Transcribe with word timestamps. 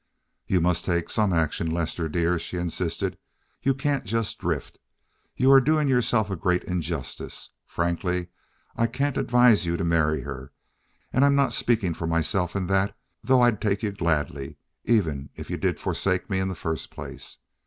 "You 0.47 0.61
must 0.61 0.83
take 0.83 1.11
some 1.11 1.31
action, 1.31 1.69
Lester 1.69 2.09
dear," 2.09 2.39
she 2.39 2.57
insisted. 2.57 3.19
"You 3.61 3.75
can't 3.75 4.03
just 4.03 4.39
drift. 4.39 4.79
You 5.37 5.51
are 5.51 5.61
doing 5.61 5.87
yourself 5.87 6.29
such 6.29 6.33
a 6.37 6.39
great 6.39 6.63
injustice. 6.63 7.51
Frankly, 7.67 8.29
I 8.75 8.87
can't 8.87 9.15
advise 9.15 9.67
you 9.67 9.77
to 9.77 9.83
marry 9.85 10.21
her; 10.21 10.53
and 11.13 11.23
I'm 11.23 11.35
not 11.35 11.53
speaking 11.53 11.93
for 11.93 12.07
myself 12.07 12.55
in 12.55 12.65
that, 12.65 12.97
though 13.23 13.41
I'll 13.43 13.55
take 13.55 13.83
you 13.83 13.91
gladly, 13.91 14.57
even 14.85 15.29
if 15.35 15.51
you 15.51 15.57
did 15.57 15.79
forsake 15.79 16.31
me 16.31 16.39
in 16.39 16.47
the 16.47 16.55
first 16.55 16.89
place. 16.89 17.37